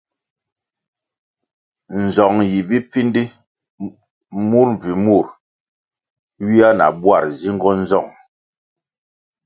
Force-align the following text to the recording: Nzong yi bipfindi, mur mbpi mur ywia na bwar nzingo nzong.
Nzong 2.03 2.37
yi 2.51 2.59
bipfindi, 2.69 3.23
mur 4.49 4.67
mbpi 4.73 4.91
mur 5.05 5.25
ywia 6.41 6.69
na 6.77 6.85
bwar 7.01 7.23
nzingo 7.31 7.69
nzong. 7.81 8.09